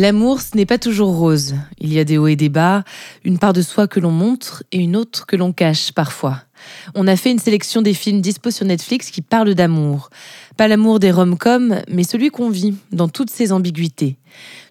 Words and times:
L'amour, 0.00 0.40
ce 0.40 0.56
n'est 0.56 0.64
pas 0.64 0.78
toujours 0.78 1.16
rose. 1.16 1.56
Il 1.80 1.92
y 1.92 1.98
a 1.98 2.04
des 2.04 2.18
hauts 2.18 2.28
et 2.28 2.36
des 2.36 2.48
bas, 2.48 2.84
une 3.24 3.36
part 3.36 3.52
de 3.52 3.62
soi 3.62 3.88
que 3.88 3.98
l'on 3.98 4.12
montre 4.12 4.62
et 4.70 4.78
une 4.78 4.94
autre 4.94 5.26
que 5.26 5.34
l'on 5.34 5.52
cache 5.52 5.90
parfois. 5.90 6.44
On 6.94 7.08
a 7.08 7.16
fait 7.16 7.32
une 7.32 7.40
sélection 7.40 7.82
des 7.82 7.94
films 7.94 8.20
dispo 8.20 8.52
sur 8.52 8.64
Netflix 8.64 9.10
qui 9.10 9.22
parlent 9.22 9.56
d'amour. 9.56 10.10
Pas 10.56 10.68
l'amour 10.68 11.00
des 11.00 11.10
rom-coms, 11.10 11.82
mais 11.90 12.04
celui 12.04 12.30
qu'on 12.30 12.48
vit 12.48 12.76
dans 12.92 13.08
toutes 13.08 13.30
ses 13.30 13.50
ambiguïtés. 13.50 14.18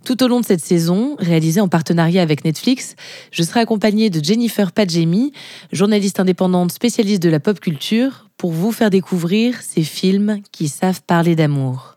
Tout 0.06 0.24
au 0.24 0.30
long 0.30 0.40
de 0.40 0.46
cette 0.46 0.64
saison, 0.64 1.18
réalisée 1.20 1.60
en 1.60 1.68
partenariat 1.68 2.22
avec 2.22 2.46
Netflix, 2.46 2.96
je 3.32 3.44
serai 3.44 3.60
accompagnée 3.60 4.10
de 4.10 4.24
Jennifer 4.24 4.72
Padjemi, 4.72 5.34
journaliste 5.74 6.22
indépendante 6.22 6.72
spécialiste 6.72 7.22
de 7.22 7.28
la 7.28 7.42
pop 7.42 7.60
culture, 7.60 8.30
pour 8.38 8.54
vous 8.54 8.72
faire 8.72 8.92
découvrir 8.92 9.62
ces 9.62 9.84
films 9.84 10.40
qui 10.54 10.70
savent 10.70 11.02
parler 11.06 11.36
d'amour. 11.36 11.97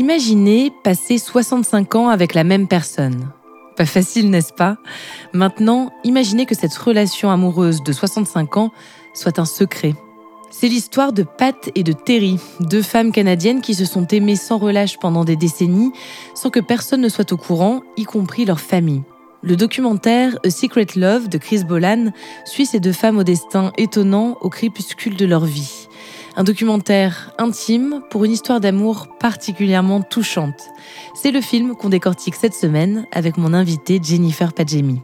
Imaginez 0.00 0.72
passer 0.82 1.18
65 1.18 1.94
ans 1.94 2.08
avec 2.08 2.32
la 2.32 2.42
même 2.42 2.68
personne. 2.68 3.28
Pas 3.76 3.84
facile, 3.84 4.30
n'est-ce 4.30 4.54
pas? 4.54 4.78
Maintenant, 5.34 5.92
imaginez 6.04 6.46
que 6.46 6.54
cette 6.54 6.74
relation 6.74 7.30
amoureuse 7.30 7.82
de 7.82 7.92
65 7.92 8.56
ans 8.56 8.72
soit 9.12 9.38
un 9.38 9.44
secret. 9.44 9.92
C'est 10.50 10.68
l'histoire 10.68 11.12
de 11.12 11.22
Pat 11.22 11.70
et 11.74 11.82
de 11.82 11.92
Terry, 11.92 12.38
deux 12.60 12.80
femmes 12.80 13.12
canadiennes 13.12 13.60
qui 13.60 13.74
se 13.74 13.84
sont 13.84 14.06
aimées 14.06 14.36
sans 14.36 14.56
relâche 14.56 14.98
pendant 14.98 15.26
des 15.26 15.36
décennies, 15.36 15.92
sans 16.34 16.48
que 16.48 16.60
personne 16.60 17.02
ne 17.02 17.10
soit 17.10 17.30
au 17.34 17.36
courant, 17.36 17.82
y 17.98 18.04
compris 18.04 18.46
leur 18.46 18.60
famille. 18.60 19.02
Le 19.42 19.54
documentaire 19.54 20.38
A 20.46 20.48
Secret 20.48 20.86
Love 20.96 21.28
de 21.28 21.36
Chris 21.36 21.64
Bolan 21.64 22.10
suit 22.46 22.64
ces 22.64 22.80
deux 22.80 22.94
femmes 22.94 23.18
au 23.18 23.22
destin 23.22 23.70
étonnant 23.76 24.38
au 24.40 24.48
crépuscule 24.48 25.16
de 25.16 25.26
leur 25.26 25.44
vie. 25.44 25.79
Un 26.36 26.44
documentaire 26.44 27.32
intime 27.38 28.02
pour 28.10 28.24
une 28.24 28.32
histoire 28.32 28.60
d'amour 28.60 29.08
particulièrement 29.18 30.00
touchante. 30.00 30.68
C'est 31.14 31.32
le 31.32 31.40
film 31.40 31.74
qu'on 31.74 31.88
décortique 31.88 32.36
cette 32.36 32.54
semaine 32.54 33.06
avec 33.12 33.36
mon 33.36 33.52
invité 33.52 34.00
Jennifer 34.02 34.52
Padjemi. 34.52 35.00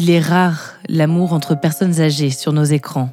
Il 0.00 0.10
est 0.10 0.20
rare 0.20 0.74
l'amour 0.88 1.32
entre 1.32 1.58
personnes 1.58 2.00
âgées 2.00 2.30
sur 2.30 2.52
nos 2.52 2.62
écrans. 2.62 3.10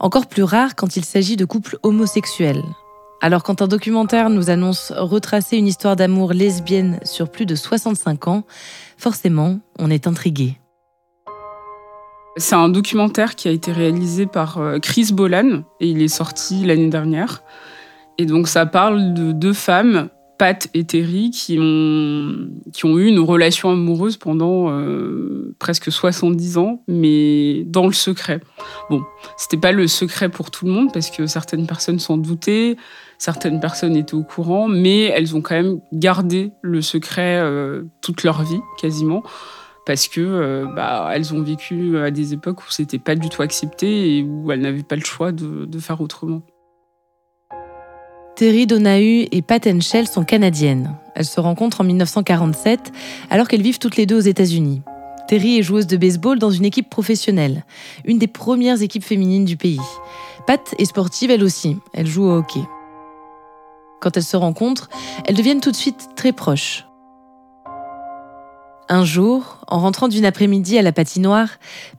Encore 0.00 0.26
plus 0.26 0.42
rare 0.42 0.74
quand 0.74 0.96
il 0.96 1.04
s'agit 1.04 1.36
de 1.36 1.44
couples 1.44 1.78
homosexuels. 1.84 2.64
Alors 3.22 3.44
quand 3.44 3.62
un 3.62 3.68
documentaire 3.68 4.28
nous 4.28 4.50
annonce 4.50 4.92
retracer 4.96 5.56
une 5.56 5.68
histoire 5.68 5.94
d'amour 5.94 6.32
lesbienne 6.32 6.98
sur 7.04 7.30
plus 7.30 7.46
de 7.46 7.54
65 7.54 8.26
ans, 8.26 8.42
forcément, 8.98 9.60
on 9.78 9.88
est 9.88 10.08
intrigué. 10.08 10.58
C'est 12.38 12.56
un 12.56 12.70
documentaire 12.70 13.36
qui 13.36 13.46
a 13.46 13.52
été 13.52 13.70
réalisé 13.70 14.26
par 14.26 14.58
euh, 14.58 14.80
Chris 14.80 15.10
Bolan 15.12 15.62
et 15.78 15.86
il 15.86 16.02
est 16.02 16.08
sorti 16.08 16.64
l'année 16.64 16.90
dernière. 16.90 17.44
Et 18.18 18.26
donc 18.26 18.48
ça 18.48 18.66
parle 18.66 19.14
de 19.14 19.30
deux 19.30 19.52
femmes 19.52 20.08
Pat 20.38 20.68
et 20.74 20.84
Terry 20.84 21.30
qui 21.30 21.58
ont, 21.60 22.48
qui 22.72 22.84
ont 22.84 22.98
eu 22.98 23.06
une 23.06 23.20
relation 23.20 23.70
amoureuse 23.70 24.16
pendant 24.16 24.70
euh, 24.70 25.54
presque 25.58 25.90
70 25.90 26.58
ans, 26.58 26.82
mais 26.88 27.64
dans 27.64 27.86
le 27.86 27.92
secret. 27.92 28.40
Bon, 28.90 29.02
c'était 29.36 29.56
pas 29.56 29.72
le 29.72 29.86
secret 29.86 30.28
pour 30.28 30.50
tout 30.50 30.66
le 30.66 30.72
monde 30.72 30.92
parce 30.92 31.10
que 31.10 31.26
certaines 31.26 31.66
personnes 31.66 31.98
s'en 31.98 32.18
doutaient, 32.18 32.76
certaines 33.18 33.60
personnes 33.60 33.96
étaient 33.96 34.14
au 34.14 34.24
courant, 34.24 34.68
mais 34.68 35.04
elles 35.04 35.34
ont 35.34 35.40
quand 35.40 35.54
même 35.54 35.80
gardé 35.92 36.50
le 36.62 36.82
secret 36.82 37.40
euh, 37.40 37.84
toute 38.02 38.22
leur 38.22 38.42
vie, 38.42 38.60
quasiment, 38.78 39.22
parce 39.86 40.08
que 40.08 40.20
euh, 40.20 40.66
bah, 40.74 41.10
elles 41.14 41.32
ont 41.32 41.42
vécu 41.42 41.96
à 41.98 42.10
des 42.10 42.34
époques 42.34 42.62
où 42.62 42.70
c'était 42.70 42.98
pas 42.98 43.14
du 43.14 43.28
tout 43.28 43.42
accepté 43.42 44.18
et 44.18 44.22
où 44.22 44.52
elles 44.52 44.60
n'avaient 44.60 44.82
pas 44.82 44.96
le 44.96 45.04
choix 45.04 45.32
de, 45.32 45.64
de 45.64 45.78
faire 45.78 46.00
autrement. 46.00 46.42
Terry 48.36 48.66
Donahue 48.66 49.28
et 49.32 49.40
Pat 49.40 49.66
Henschel 49.66 50.06
sont 50.06 50.22
canadiennes. 50.22 50.94
Elles 51.14 51.24
se 51.24 51.40
rencontrent 51.40 51.80
en 51.80 51.84
1947 51.84 52.92
alors 53.30 53.48
qu'elles 53.48 53.62
vivent 53.62 53.78
toutes 53.78 53.96
les 53.96 54.04
deux 54.04 54.18
aux 54.18 54.28
États-Unis. 54.28 54.82
Terry 55.26 55.58
est 55.58 55.62
joueuse 55.62 55.86
de 55.86 55.96
baseball 55.96 56.38
dans 56.38 56.50
une 56.50 56.66
équipe 56.66 56.90
professionnelle, 56.90 57.64
une 58.04 58.18
des 58.18 58.26
premières 58.26 58.82
équipes 58.82 59.04
féminines 59.04 59.46
du 59.46 59.56
pays. 59.56 59.80
Pat 60.46 60.60
est 60.78 60.84
sportive 60.84 61.30
elle 61.30 61.42
aussi, 61.42 61.78
elle 61.94 62.06
joue 62.06 62.24
au 62.24 62.32
hockey. 62.32 62.60
Quand 64.02 64.14
elles 64.18 64.22
se 64.22 64.36
rencontrent, 64.36 64.90
elles 65.24 65.34
deviennent 65.34 65.62
tout 65.62 65.70
de 65.70 65.76
suite 65.76 66.10
très 66.14 66.32
proches. 66.32 66.84
Un 68.90 69.06
jour, 69.06 69.64
en 69.66 69.80
rentrant 69.80 70.08
d'une 70.08 70.26
après-midi 70.26 70.76
à 70.76 70.82
la 70.82 70.92
patinoire, 70.92 71.48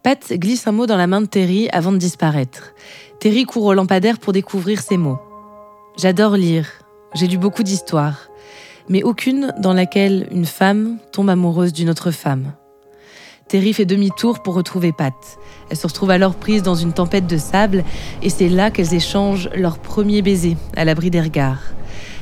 Pat 0.04 0.31
glisse 0.34 0.68
un 0.68 0.72
mot 0.72 0.86
dans 0.86 0.98
la 0.98 1.08
main 1.08 1.22
de 1.22 1.25
Terry 1.25 1.68
avant 1.69 1.92
de 1.92 1.98
disparaître. 1.98 2.75
Terry 3.19 3.46
court 3.46 3.66
au 3.66 3.74
lampadaire 3.74 4.19
pour 4.19 4.34
découvrir 4.34 4.81
ces 4.81 4.98
mots. 4.98 5.18
J'adore 6.00 6.38
lire, 6.38 6.68
j'ai 7.16 7.25
lu 7.25 7.40
beaucoup 7.40 7.63
d'histoires, 7.63 8.30
mais 8.88 9.02
aucune 9.02 9.52
dans 9.58 9.74
laquelle 9.74 10.28
une 10.30 10.46
femme 10.46 11.00
tombe 11.12 11.28
amoureuse 11.28 11.74
d'une 11.74 11.90
autre 11.90 12.12
femme. 12.12 12.53
Terry 13.47 13.74
fait 13.74 13.85
demi-tour 13.85 14.44
pour 14.44 14.53
retrouver 14.53 14.91
Pat. 14.91 15.16
Elle 15.72 15.78
se 15.78 15.88
retrouve 15.88 16.12
alors 16.12 16.36
prise 16.36 16.62
dans 16.62 16.75
une 16.75 16.94
tempête 16.94 17.25
de 17.25 17.38
sable 17.40 17.84
et 18.22 18.30
c'est 18.30 18.47
là 18.47 18.69
qu'elles 18.69 18.94
échangent 18.94 19.50
leur 19.56 19.80
premier 19.80 20.22
baiser 20.22 20.56
à 20.75 20.86
l'abri 20.86 21.09
des 21.09 21.22
regards. 21.22 21.63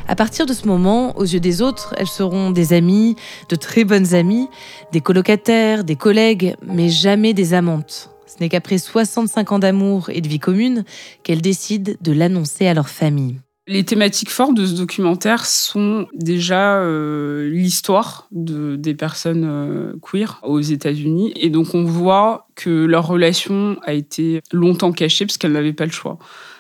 À 0.08 0.16
partir 0.16 0.46
de 0.46 0.54
ce 0.54 0.68
moment, 0.68 1.18
aux 1.18 1.26
yeux 1.26 1.42
des 1.42 1.62
autres, 1.62 1.96
elles 1.98 2.08
seront 2.08 2.52
des 2.52 2.72
amies, 2.72 3.18
de 3.50 3.58
très 3.58 3.84
bonnes 3.84 4.16
amies, 4.16 4.48
des 4.94 5.02
colocataires, 5.02 5.84
des 5.84 5.98
collègues, 5.98 6.56
mais 6.66 6.88
jamais 6.88 7.34
des 7.34 7.54
amantes. 7.54 8.10
Ce 8.26 8.36
n'est 8.40 8.48
qu'après 8.48 8.78
65 8.78 9.52
ans 9.52 9.60
d'amour 9.60 10.10
et 10.12 10.22
de 10.22 10.30
vie 10.30 10.40
commune 10.40 10.86
qu'elles 11.24 11.42
décident 11.42 11.92
de 12.00 12.12
l'annoncer 12.14 12.68
à 12.68 12.74
leur 12.74 12.88
famille. 12.88 13.42
Les 13.68 13.84
thématiques 13.84 14.30
fortes 14.30 14.54
de 14.54 14.64
ce 14.64 14.74
documentaire 14.74 15.48
sont 15.48 16.08
déjà 16.14 16.78
euh, 16.78 17.50
l'histoire 17.50 18.28
de, 18.32 18.76
des 18.76 18.94
personnes 18.94 19.44
euh, 19.44 19.94
queer 20.04 20.40
aux 20.44 20.62
États-Unis. 20.62 21.34
Et 21.36 21.50
donc 21.50 21.74
on 21.74 21.84
voit 21.84 22.48
que 22.54 22.86
leur 22.86 23.08
relation 23.08 23.78
a 23.82 23.94
été 23.94 24.42
longtemps 24.52 24.92
cachée 24.92 25.26
parce 25.26 25.40
qu'elles 25.40 25.54
n'avaient 25.54 25.74
pas 25.74 25.86
le 25.86 25.92
choix. 25.92 26.20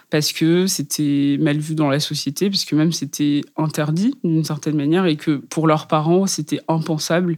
Parce 0.09 0.31
que 0.33 0.65
c'était 0.65 1.37
mal 1.39 1.59
vu 1.59 1.75
dans 1.75 1.89
la 1.89 1.99
société, 1.99 2.49
parce 2.49 2.65
que 2.65 2.75
même 2.75 2.91
c'était 2.91 3.41
interdit 3.55 4.15
d'une 4.23 4.43
certaine 4.43 4.75
manière 4.75 5.05
et 5.05 5.15
que 5.15 5.37
pour 5.37 5.67
leurs 5.67 5.85
parents, 5.85 6.25
c'était 6.25 6.59
impensable 6.67 7.37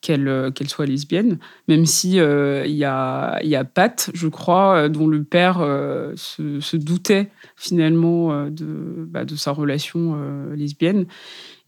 qu'elle 0.00 0.52
qu'elle 0.54 0.68
soit 0.68 0.86
lesbienne, 0.86 1.38
même 1.68 1.86
si 1.86 2.20
euh, 2.20 2.64
il 2.66 2.74
y, 2.74 2.84
a, 2.84 3.64
Pat, 3.74 4.10
je 4.14 4.28
crois, 4.28 4.76
euh, 4.76 4.88
dont 4.88 5.08
le 5.08 5.24
père 5.24 5.58
euh, 5.60 6.12
se, 6.16 6.76
doutait 6.76 7.30
finalement 7.56 8.48
de, 8.50 9.06
bah, 9.08 9.24
de 9.24 9.34
sa 9.34 9.50
relation 9.52 10.16
lesbienne. 10.54 11.06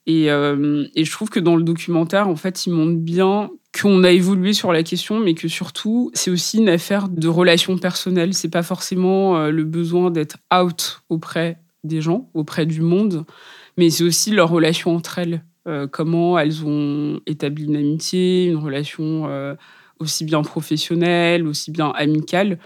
Et, 0.08 0.30
euh, 0.30 0.86
je 0.96 1.10
trouve 1.12 1.28
que 1.28 1.38
dans 1.38 1.54
le 1.54 1.62
documentaire, 1.62 2.28
en 2.28 2.34
fait, 2.34 2.64
il 2.64 2.72
montre 2.72 2.98
bien 2.98 3.50
qu'on 3.78 4.02
a 4.04 4.10
évolué 4.10 4.54
sur 4.54 4.72
la 4.72 4.82
question, 4.82 5.20
mais 5.20 5.34
que 5.34 5.48
surtout, 5.48 6.10
c'est 6.14 6.30
aussi 6.30 6.56
une 6.56 6.70
affaire 6.70 7.10
de 7.10 7.28
relations 7.28 7.76
personnelles. 7.76 8.32
C'est 8.32 8.48
pas 8.48 8.62
forcément 8.62 9.36
euh, 9.36 9.50
le 9.50 9.64
besoin 9.64 10.10
d'être 10.10 10.38
out 10.52 11.02
auprès 11.10 11.60
des 11.84 12.00
gens, 12.00 12.30
auprès 12.32 12.64
du 12.64 12.80
monde, 12.80 13.26
mais 13.76 13.90
c'est 13.90 14.02
aussi 14.02 14.30
leur 14.30 14.48
relation 14.48 14.96
entre 14.96 15.18
elles. 15.18 15.44
Euh, 15.68 15.86
comment 15.86 16.38
elles 16.38 16.64
ont 16.64 17.20
établi 17.26 17.64
une 17.64 17.76
amitié, 17.76 18.46
une 18.46 18.56
relation 18.56 19.28
aussi 20.00 20.24
bien 20.24 20.42
professionnelle, 20.42 21.46
aussi 21.46 21.70
bien 21.70 21.90
amicale. 21.90 22.58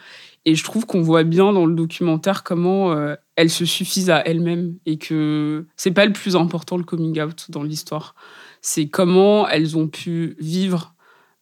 Et 0.45 0.55
je 0.55 0.65
trouve 0.65 0.87
qu'on 0.87 1.03
voit 1.03 1.23
bien 1.23 1.53
dans 1.53 1.67
le 1.67 1.75
documentaire 1.75 2.43
comment 2.43 2.93
euh, 2.93 3.15
elles 3.37 3.51
se 3.51 3.65
suffisent 3.65 4.11
à 4.11 4.27
elles-mêmes 4.27 4.75
et 4.87 4.99
que 4.99 5.67
c'est 5.77 5.93
pas 5.93 6.05
le 6.05 6.13
plus 6.13 6.35
important 6.35 6.77
le 6.77 6.85
coming 6.85 7.21
out 7.21 7.47
dans 7.49 7.63
l'histoire. 7.63 8.15
C'est 8.61 8.89
comment 8.89 9.49
elles 9.49 9.77
ont 9.77 9.87
pu 9.87 10.37
vivre 10.41 10.95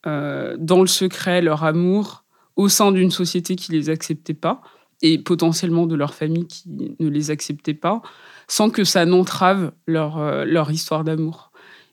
euh, 0.06 0.56
dans 0.58 0.80
le 0.80 0.86
secret 0.86 1.40
leur 1.40 1.64
amour 1.64 2.24
au 2.56 2.68
sein 2.68 2.92
d'une 2.92 3.10
société 3.10 3.56
qui 3.56 3.72
les 3.72 3.88
acceptait 3.88 4.34
pas 4.34 4.60
et 5.02 5.18
potentiellement 5.18 5.86
de 5.86 5.94
leur 5.94 6.12
famille 6.12 6.46
qui 6.46 6.64
ne 6.98 7.08
les 7.08 7.30
acceptait 7.30 7.72
pas, 7.72 8.02
sans 8.48 8.68
que 8.68 8.84
ça 8.84 9.06
n'entrave 9.06 9.72
leur, 9.86 10.18
euh, 10.18 10.44
leur 10.44 10.70
histoire 10.70 11.04
d'amour. 11.04 11.49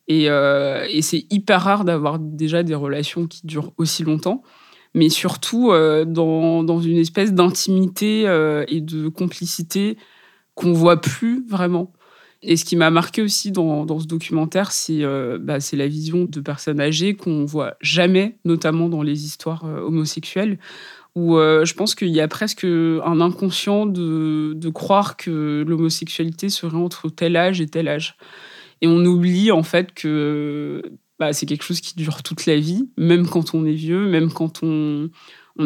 Et, 0.08 0.26
et 0.26 1.02
c'est 1.02 1.26
hyper 1.30 1.62
rare 1.62 1.84
d'avoir 1.84 2.18
déjà 2.18 2.64
des 2.64 2.76
relations 2.76 3.28
qui 3.28 3.46
durent 3.46 3.74
aussi 3.78 4.04
longtemps 4.04 4.42
mais 4.98 5.10
surtout 5.10 5.72
euh, 5.72 6.06
dans, 6.06 6.82
une 6.82 6.98
espèce 6.98 7.34
d'intimité 7.34 8.28
euh, 8.28 8.66
et 8.68 8.82
de 8.82 9.10
complicité 9.10 9.98
qu'on 10.56 10.74
voit 10.74 11.00
plus 11.00 11.46
vraiment. 11.48 11.94
Et 12.42 12.56
ce 12.56 12.66
qui 12.66 12.76
m'a 12.76 12.90
marqué 12.90 13.22
aussi 13.22 13.52
dans, 13.52 13.86
dans 13.86 14.00
ce 14.00 14.08
documentaire, 14.08 14.72
c'est 14.72 15.04
euh, 15.04 15.38
bah, 15.40 15.58
la 15.74 15.88
vision 15.88 16.26
de 16.26 16.40
personnes 16.40 16.82
âgées 16.82 17.16
qu'on 17.16 17.46
voit 17.46 17.76
jamais, 17.80 18.38
notamment 18.44 18.90
dans 18.90 19.04
les 19.04 19.26
histoires 19.26 19.64
homosexuelles, 19.64 20.58
où 21.16 21.36
je 21.36 21.74
pense 21.74 21.96
qu'il 21.96 22.10
y 22.10 22.22
a 22.22 22.28
presque 22.28 22.64
un 22.64 23.22
inconscient 23.22 23.88
de, 23.88 24.54
de 24.56 24.70
croire 24.70 25.18
que 25.18 25.66
l'homosexualité 25.68 26.50
serait 26.50 26.78
entre 26.78 27.10
tel 27.10 27.36
âge 27.36 27.60
et 27.60 27.66
tel 27.66 27.88
âge. 27.88 28.18
Et 28.82 28.88
on 28.88 29.04
oublie 29.06 29.52
en 29.52 29.64
fait 29.64 29.94
que 29.94 30.82
bah, 31.20 31.34
c'est 31.34 31.46
quelque 31.46 31.64
chose 31.64 31.82
qui 31.82 31.96
dure 31.96 32.22
toute 32.22 32.46
la 32.46 32.58
vie, 32.58 32.90
même 32.98 33.28
quand 33.28 33.56
on 33.56 33.66
est 33.66 33.74
vieux, 33.74 34.08
même 34.08 34.32
quand 34.32 34.62
on, 34.64 35.10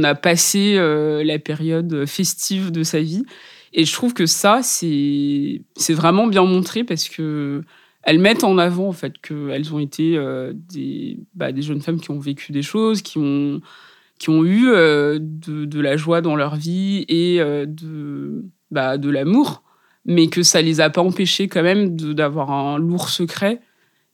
a 0.03 0.15
passé 0.15 0.75
euh, 0.77 1.23
la 1.23 1.37
période 1.39 2.05
festive 2.05 2.71
de 2.71 2.83
sa 2.83 3.01
vie. 3.01 3.25
Et 3.73 3.83
je 3.83 3.93
trouve 3.93 4.13
que 4.13 4.25
ça, 4.25 4.61
c'est 4.63 5.63
vraiment 5.89 6.27
bien 6.27 6.43
montré 6.45 6.83
parce 6.83 7.09
que 7.09 7.61
elles 8.03 8.19
mettent 8.19 8.43
en 8.43 8.57
avant 8.57 8.87
en 8.87 8.93
fait 8.93 9.19
qu'elles 9.21 9.73
ont 9.73 9.79
été 9.79 10.17
euh, 10.17 10.53
des, 10.55 11.19
bah, 11.35 11.51
des 11.51 11.61
jeunes 11.61 11.81
femmes 11.81 11.99
qui 11.99 12.11
ont 12.11 12.19
vécu 12.19 12.51
des 12.51 12.63
choses, 12.63 13.01
qui 13.01 13.17
ont, 13.17 13.61
qui 14.17 14.29
ont 14.29 14.43
eu 14.43 14.69
euh, 14.69 15.19
de, 15.21 15.65
de, 15.65 15.79
la 15.79 15.97
joie 15.97 16.21
dans 16.21 16.35
leur 16.35 16.55
vie 16.55 17.05
et 17.09 17.39
de, 17.39 18.45
bah, 18.71 18.97
de 18.97 19.09
l'amour, 19.09 19.63
mais 20.06 20.27
que 20.27 20.44
ça 20.44 20.62
les 20.62 20.81
a 20.81 20.89
pas 20.89 21.01
empêchées 21.01 21.48
quand 21.48 21.63
même 21.63 21.95
d'avoir 21.95 22.51
un 22.51 22.77
lourd 22.77 23.09
secret 23.09 23.62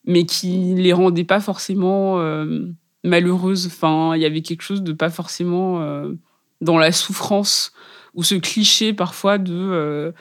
mais 0.07 0.25
qui 0.25 0.73
les 0.73 0.93
rendait 0.93 1.25
pas 1.25 1.41
forcément 1.41 2.19
euh, 2.19 2.65
malheureuses. 3.03 3.67
Enfin, 3.67 4.13
il 4.15 4.21
y 4.21 4.25
avait 4.25 4.41
quelque 4.41 4.63
chose 4.63 4.81
de 4.81 4.93
pas 4.93 5.09
forcément 5.09 5.81
euh, 5.81 6.13
dans 6.61 6.77
la 6.79 6.91
souffrance 6.91 7.73
ou 8.15 8.23
ce 8.23 8.35
cliché 8.35 8.93
parfois 8.93 9.37
de 9.37 9.53
euh, 9.53 10.11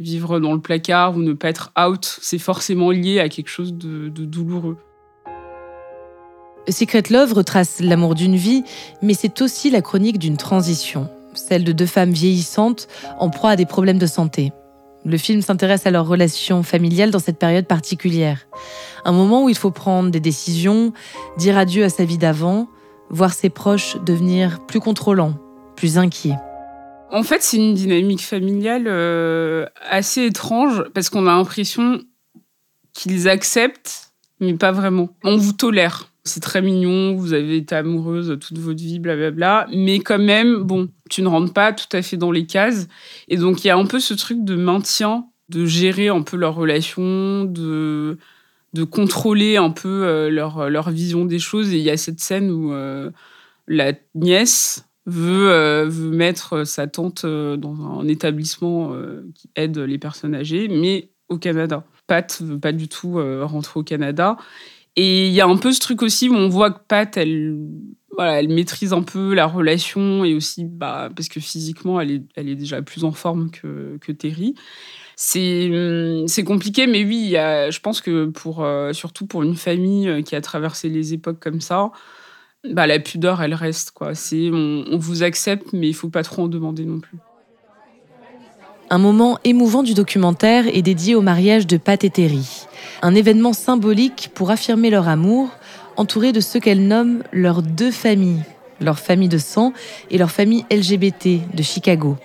vivre 0.00 0.40
dans 0.40 0.52
le 0.52 0.60
placard 0.60 1.16
ou 1.16 1.20
ne 1.20 1.32
pas 1.32 1.48
être 1.48 1.72
out, 1.78 2.18
c'est 2.20 2.38
forcément 2.38 2.90
lié 2.90 3.20
à 3.20 3.28
quelque 3.28 3.48
chose 3.48 3.72
de, 3.72 4.08
de 4.08 4.24
douloureux. 4.24 4.76
Secret 6.68 7.04
Love 7.08 7.32
retrace 7.32 7.80
l'amour 7.80 8.14
d'une 8.14 8.36
vie, 8.36 8.64
mais 9.00 9.14
c'est 9.14 9.40
aussi 9.40 9.70
la 9.70 9.80
chronique 9.80 10.18
d'une 10.18 10.36
transition, 10.36 11.08
celle 11.34 11.64
de 11.64 11.72
deux 11.72 11.86
femmes 11.86 12.12
vieillissantes 12.12 12.88
en 13.18 13.30
proie 13.30 13.50
à 13.50 13.56
des 13.56 13.66
problèmes 13.66 13.98
de 13.98 14.06
santé. 14.06 14.52
Le 15.04 15.16
film 15.16 15.40
s'intéresse 15.40 15.86
à 15.86 15.90
leur 15.90 16.06
relation 16.06 16.62
familiale 16.62 17.10
dans 17.10 17.18
cette 17.18 17.38
période 17.38 17.66
particulière. 17.66 18.46
Un 19.04 19.12
moment 19.12 19.44
où 19.44 19.48
il 19.48 19.56
faut 19.56 19.70
prendre 19.70 20.10
des 20.10 20.20
décisions, 20.20 20.92
dire 21.38 21.56
adieu 21.56 21.84
à 21.84 21.88
sa 21.88 22.04
vie 22.04 22.18
d'avant, 22.18 22.68
voir 23.08 23.32
ses 23.32 23.50
proches 23.50 23.96
devenir 24.04 24.64
plus 24.66 24.80
contrôlants, 24.80 25.34
plus 25.74 25.96
inquiets. 25.96 26.36
En 27.10 27.22
fait, 27.22 27.42
c'est 27.42 27.56
une 27.56 27.74
dynamique 27.74 28.22
familiale 28.22 28.84
euh, 28.86 29.66
assez 29.88 30.26
étrange 30.26 30.84
parce 30.94 31.08
qu'on 31.08 31.26
a 31.26 31.34
l'impression 31.34 32.00
qu'ils 32.92 33.28
acceptent, 33.28 34.12
mais 34.38 34.54
pas 34.54 34.70
vraiment. 34.70 35.08
On 35.24 35.36
vous 35.36 35.52
tolère 35.52 36.09
c'est 36.30 36.40
très 36.40 36.62
mignon, 36.62 37.14
vous 37.14 37.32
avez 37.32 37.56
été 37.56 37.74
amoureuse 37.74 38.38
toute 38.40 38.58
votre 38.58 38.80
vie, 38.80 38.98
blablabla. 38.98 39.66
Mais 39.74 39.98
quand 39.98 40.18
même, 40.18 40.62
bon, 40.62 40.88
tu 41.10 41.22
ne 41.22 41.28
rentres 41.28 41.52
pas 41.52 41.72
tout 41.72 41.88
à 41.92 42.02
fait 42.02 42.16
dans 42.16 42.30
les 42.30 42.46
cases. 42.46 42.88
Et 43.28 43.36
donc, 43.36 43.64
il 43.64 43.68
y 43.68 43.70
a 43.70 43.76
un 43.76 43.86
peu 43.86 44.00
ce 44.00 44.14
truc 44.14 44.44
de 44.44 44.54
maintien, 44.54 45.26
de 45.48 45.66
gérer 45.66 46.08
un 46.08 46.22
peu 46.22 46.36
leur 46.36 46.54
relation, 46.54 47.44
de, 47.44 48.18
de 48.72 48.84
contrôler 48.84 49.56
un 49.56 49.70
peu 49.70 50.04
euh, 50.04 50.30
leur, 50.30 50.70
leur 50.70 50.90
vision 50.90 51.24
des 51.24 51.38
choses. 51.38 51.72
Et 51.74 51.78
il 51.78 51.82
y 51.82 51.90
a 51.90 51.96
cette 51.96 52.20
scène 52.20 52.50
où 52.50 52.72
euh, 52.72 53.10
la 53.66 53.92
nièce 54.14 54.86
veut, 55.06 55.50
euh, 55.50 55.86
veut 55.88 56.10
mettre 56.10 56.64
sa 56.64 56.86
tante 56.86 57.26
dans 57.26 58.00
un 58.00 58.06
établissement 58.06 58.94
qui 59.34 59.50
aide 59.56 59.78
les 59.78 59.98
personnes 59.98 60.34
âgées, 60.34 60.68
mais 60.68 61.10
au 61.28 61.38
Canada. 61.38 61.84
Pat 62.06 62.40
veut 62.42 62.58
pas 62.58 62.72
du 62.72 62.88
tout 62.88 63.20
rentrer 63.42 63.78
au 63.80 63.84
Canada. 63.84 64.36
Et 64.96 65.28
il 65.28 65.32
y 65.32 65.40
a 65.40 65.46
un 65.46 65.56
peu 65.56 65.72
ce 65.72 65.80
truc 65.80 66.02
aussi 66.02 66.28
où 66.28 66.34
on 66.34 66.48
voit 66.48 66.70
que 66.70 66.80
Pat, 66.86 67.16
elle, 67.16 67.56
voilà, 68.16 68.40
elle 68.40 68.48
maîtrise 68.48 68.92
un 68.92 69.02
peu 69.02 69.34
la 69.34 69.46
relation 69.46 70.24
et 70.24 70.34
aussi 70.34 70.64
bah, 70.64 71.10
parce 71.14 71.28
que 71.28 71.40
physiquement, 71.40 72.00
elle 72.00 72.26
est, 72.36 72.54
déjà 72.54 72.82
plus 72.82 73.04
en 73.04 73.12
forme 73.12 73.50
que, 73.50 74.12
Terry. 74.12 74.54
C'est, 75.16 75.70
c'est 76.26 76.44
compliqué, 76.44 76.86
mais 76.86 77.04
oui, 77.04 77.30
je 77.32 77.80
pense 77.80 78.00
que 78.00 78.26
pour, 78.26 78.64
euh, 78.64 78.92
surtout 78.92 79.26
pour 79.26 79.42
une 79.42 79.54
famille 79.54 80.08
euh, 80.08 80.22
qui 80.22 80.34
a 80.34 80.40
traversé 80.40 80.88
les 80.88 81.12
époques 81.12 81.40
comme 81.40 81.60
ça, 81.60 81.90
bah, 82.64 82.86
la 82.86 82.98
pudeur, 82.98 83.42
elle 83.42 83.54
reste. 83.54 83.92
On, 84.00 84.98
vous 84.98 85.22
accepte, 85.22 85.72
mais 85.72 85.88
il 85.88 85.94
faut 85.94 86.10
pas 86.10 86.22
trop 86.22 86.42
en 86.42 86.48
demander 86.48 86.84
non 86.84 87.00
plus. 87.00 87.18
Un 88.92 88.98
moment 88.98 89.38
émouvant 89.44 89.84
du 89.84 89.94
documentaire 89.94 90.66
est 90.66 90.82
dédié 90.82 91.14
au 91.14 91.20
mariage 91.20 91.68
de 91.68 91.76
Pat 91.76 92.02
et 92.02 92.10
Terry. 92.10 92.66
Un 93.02 93.14
événement 93.14 93.52
symbolique 93.52 94.30
pour 94.34 94.50
affirmer 94.50 94.90
leur 94.90 95.06
amour, 95.06 95.48
entouré 95.96 96.32
de 96.32 96.40
ce 96.40 96.58
qu'elles 96.58 96.88
nomment 96.88 97.22
leurs 97.30 97.62
deux 97.62 97.92
familles, 97.92 98.42
leur 98.80 98.98
famille 98.98 99.28
de 99.28 99.38
sang 99.38 99.72
et 100.10 100.18
leur 100.18 100.32
famille 100.32 100.64
LGBT 100.72 101.54
de 101.54 101.62
Chicago. 101.62 102.18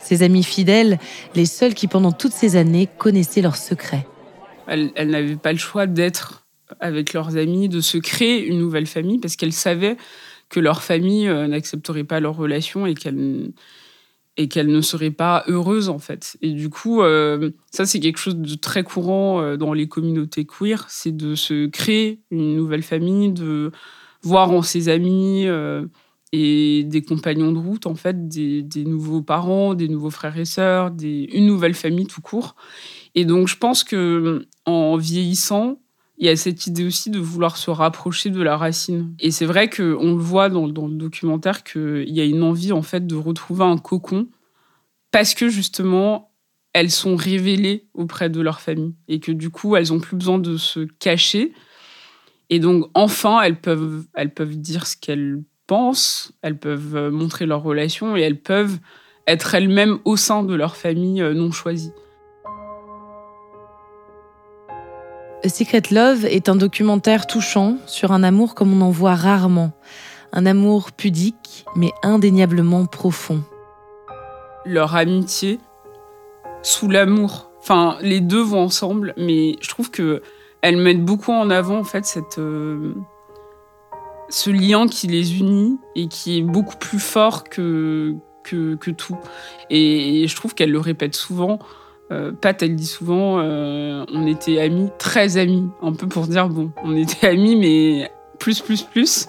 Ces 0.00 0.22
amis 0.22 0.44
fidèles, 0.44 1.00
les 1.34 1.44
seuls 1.44 1.74
qui 1.74 1.88
pendant 1.88 2.12
toutes 2.12 2.32
ces 2.32 2.54
années 2.54 2.88
connaissaient 2.98 3.42
leurs 3.42 3.56
secrets. 3.56 4.06
Elles, 4.68 4.92
n'avaient 5.04 5.34
pas 5.34 5.52
le 5.52 5.58
choix 5.58 5.88
d'être 5.88 6.44
avec 6.78 7.14
leurs 7.14 7.36
amis, 7.36 7.68
de 7.68 7.80
se 7.80 7.98
créer 7.98 8.46
une 8.46 8.60
nouvelle 8.60 8.86
famille, 8.86 9.18
parce 9.18 9.34
qu'elles 9.34 9.52
savaient 9.52 9.96
que 10.50 10.60
leur 10.60 10.84
famille 10.84 11.26
euh, 11.26 11.48
n'accepterait 11.48 12.04
pas 12.04 12.20
leur 12.20 12.36
relation 12.36 12.86
et 12.86 12.94
qu'elles 12.94 13.50
et 14.36 14.48
qu'elle 14.48 14.68
ne 14.68 14.80
serait 14.80 15.10
pas 15.10 15.44
heureuse 15.46 15.88
en 15.88 15.98
fait. 15.98 16.36
Et 16.40 16.52
du 16.52 16.70
coup, 16.70 17.02
euh, 17.02 17.50
ça 17.70 17.84
c'est 17.84 18.00
quelque 18.00 18.18
chose 18.18 18.36
de 18.36 18.54
très 18.54 18.82
courant 18.82 19.40
euh, 19.40 19.56
dans 19.56 19.72
les 19.74 19.88
communautés 19.88 20.46
queer, 20.46 20.86
c'est 20.88 21.14
de 21.14 21.34
se 21.34 21.66
créer 21.66 22.20
une 22.30 22.56
nouvelle 22.56 22.82
famille, 22.82 23.32
de 23.32 23.72
voir 24.22 24.50
en 24.50 24.62
ses 24.62 24.88
amis 24.88 25.46
euh, 25.46 25.86
et 26.32 26.84
des 26.84 27.02
compagnons 27.02 27.52
de 27.52 27.58
route 27.58 27.86
en 27.86 27.94
fait 27.94 28.26
des, 28.28 28.84
nouveaux 28.86 29.22
parents, 29.22 29.74
des 29.74 29.88
nouveaux 29.88 30.10
frères 30.10 30.38
et 30.38 30.46
sœurs, 30.46 30.92
une 31.02 31.46
nouvelle 31.46 31.74
famille 31.74 32.06
tout 32.06 32.22
court. 32.22 32.56
Et 33.14 33.26
donc 33.26 33.48
je 33.48 33.58
pense 33.58 33.84
que 33.84 34.46
en 34.64 34.96
vieillissant, 34.96 35.78
il 36.18 36.26
y 36.26 36.28
a 36.28 36.36
cette 36.36 36.66
idée 36.66 36.84
aussi 36.84 37.10
de 37.10 37.18
vouloir 37.18 37.56
se 37.56 37.70
rapprocher 37.70 38.30
de 38.30 38.42
la 38.42 38.56
racine. 38.56 39.14
Et 39.18 39.30
c'est 39.30 39.46
vrai 39.46 39.68
qu'on 39.68 40.14
le 40.14 40.22
voit 40.22 40.48
dans, 40.48 40.66
le 40.66 40.94
documentaire 40.94 41.64
qu'il 41.64 42.10
y 42.10 42.20
a 42.20 42.24
une 42.24 42.42
envie 42.42 42.72
en 42.72 42.82
fait 42.82 43.06
de 43.06 43.16
retrouver 43.16 43.64
un 43.64 43.78
cocon 43.78 44.28
parce 45.10 45.34
que 45.34 45.48
justement 45.48 46.30
elles 46.74 46.90
sont 46.90 47.16
révélées 47.16 47.88
auprès 47.92 48.30
de 48.30 48.40
leur 48.40 48.60
famille 48.60 48.94
et 49.08 49.20
que 49.20 49.32
du 49.32 49.50
coup 49.50 49.76
elles 49.76 49.92
ont 49.92 50.00
plus 50.00 50.16
besoin 50.16 50.38
de 50.38 50.56
se 50.56 50.80
cacher 50.98 51.52
et 52.50 52.60
donc 52.60 52.88
enfin 52.94 53.42
elles 53.42 53.60
peuvent 53.60 54.06
elles 54.14 54.32
peuvent 54.32 54.56
dire 54.56 54.86
ce 54.86 54.96
qu'elles 54.96 55.42
pensent, 55.66 56.32
elles 56.42 56.58
peuvent 56.58 57.10
montrer 57.10 57.46
leur 57.46 57.62
relation 57.62 58.16
et 58.16 58.20
elles 58.20 58.40
peuvent 58.40 58.78
être 59.26 59.54
elles-mêmes 59.54 59.98
au 60.04 60.16
sein 60.16 60.42
de 60.42 60.54
leur 60.54 60.76
famille 60.76 61.22
euh, 61.22 61.34
non 61.34 61.52
choisie. 61.52 61.92
A 65.44 65.48
Secret 65.48 65.82
Love 65.90 66.24
est 66.24 66.48
un 66.48 66.54
documentaire 66.54 67.26
touchant 67.26 67.76
sur 67.86 68.12
un 68.12 68.22
amour 68.22 68.54
comme 68.54 68.72
on 68.72 68.84
en 68.84 68.90
voit 68.90 69.16
rarement. 69.16 69.72
Un 70.32 70.46
amour 70.46 70.92
pudique, 70.92 71.64
mais 71.74 71.90
indéniablement 72.04 72.86
profond. 72.86 73.42
Leur 74.64 74.94
amitié 74.94 75.58
sous 76.62 76.88
l'amour. 76.88 77.50
Enfin, 77.60 77.96
les 78.02 78.20
deux 78.20 78.42
vont 78.42 78.62
ensemble, 78.62 79.14
mais 79.16 79.56
je 79.60 79.68
trouve 79.68 79.90
que 79.90 80.22
elles 80.60 80.76
mettent 80.76 81.04
beaucoup 81.04 81.32
en 81.32 81.50
avant 81.50 81.80
en 81.80 81.84
fait 81.84 82.04
cette 82.04 82.40
ce 84.28 84.50
lien 84.50 84.86
qui 84.86 85.08
les 85.08 85.38
unit 85.38 85.78
et 85.96 86.06
qui 86.06 86.38
est 86.38 86.42
beaucoup 86.42 86.76
plus 86.76 87.00
fort 87.00 87.44
que 87.44 88.14
que, 88.44 88.90
tout. 88.90 89.16
Et, 89.70 90.26
je 90.26 90.36
trouve 90.36 90.54
qu'elle 90.54 90.70
le 90.70 90.80
répète 90.80 91.14
souvent. 91.14 91.58
Euh, 92.10 92.32
Pat, 92.32 92.60
elle 92.62 92.76
dit 92.76 92.86
souvent, 92.86 93.38
euh, 93.38 94.04
on 94.12 94.26
était 94.26 94.60
amis, 94.60 94.90
très 94.98 95.36
amis, 95.36 95.68
un 95.80 95.92
peu 95.92 96.06
pour 96.06 96.26
dire, 96.26 96.48
bon, 96.48 96.72
on 96.84 96.96
était 96.96 97.26
amis, 97.26 97.56
mais 97.56 98.10
plus, 98.38 98.60
plus, 98.60 98.82
plus. 98.82 99.26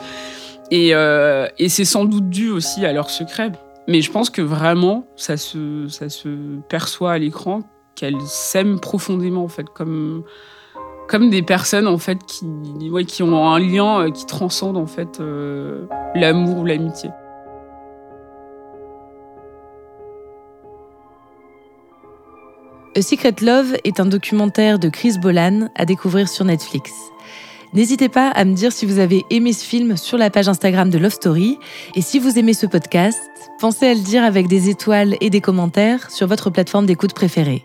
Et, 0.72 0.94
euh, 0.94 1.48
et 1.60 1.70
c'est 1.70 1.86
sans 1.86 2.06
doute 2.06 2.30
dû 2.30 2.50
aussi 2.50 2.86
à 2.86 2.92
leur 2.92 3.10
secret. 3.10 3.51
Mais 3.88 4.01
je 4.01 4.12
pense 4.12 4.30
que 4.30 4.42
vraiment, 4.42 5.06
ça 5.15 5.38
se, 5.38 5.88
ça 5.88 6.10
se 6.10 6.30
perçoit 6.68 7.13
à 7.13 7.18
l'écran 7.18 7.62
qu'elles 7.96 8.22
s'aiment 8.22 8.80
profondément, 8.80 9.44
en 9.44 9.50
fait, 9.50 9.70
comme, 9.70 10.24
comme 11.08 11.30
des 11.30 11.44
personnes, 11.44 11.88
en 11.88 11.98
fait, 11.98 12.18
qui, 12.25 12.46
ouais, 12.89 13.06
qui 13.06 13.24
ont 13.24 13.48
un 13.48 13.60
lien 13.60 14.10
qui 14.12 14.25
transcende, 14.25 14.77
en 14.77 14.88
fait, 14.88 15.22
l'amour 16.15 16.60
ou 16.60 16.65
l'amitié. 16.65 17.12
A 22.95 23.01
Secret 23.01 23.33
Love 23.41 23.75
est 23.85 24.00
un 24.00 24.05
documentaire 24.05 24.77
de 24.77 24.88
Chris 24.88 25.17
Bolan 25.19 25.69
à 25.75 25.85
découvrir 25.85 26.29
sur 26.29 26.45
Netflix. 26.45 26.91
N'hésitez 27.73 28.07
pas 28.07 28.29
à 28.29 28.45
me 28.45 28.53
dire 28.53 28.71
si 28.71 28.85
vous 28.85 29.00
avez 29.00 29.25
aimé 29.31 29.51
ce 29.51 29.65
film 29.65 29.97
sur 29.97 30.19
la 30.19 30.29
page 30.29 30.47
Instagram 30.47 30.91
de 30.91 31.00
Love 31.00 31.13
Story. 31.13 31.57
Et 31.95 32.01
si 32.01 32.19
vous 32.19 32.38
aimez 32.38 32.53
ce 32.53 32.67
podcast, 32.67 33.19
pensez 33.59 33.88
à 33.88 33.95
le 33.95 34.00
dire 34.00 34.23
avec 34.23 34.47
des 34.47 34.69
étoiles 34.69 35.15
et 35.21 35.31
des 35.31 35.41
commentaires 35.41 36.12
sur 36.12 36.27
votre 36.27 36.51
plateforme 36.51 36.85
d'écoute 36.85 37.15
préférée. 37.15 37.63